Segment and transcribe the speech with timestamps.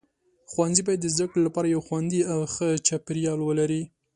[0.51, 3.83] ښوونځي باید د زده کړې لپاره یو خوندي او ښه چاپیریال ولري.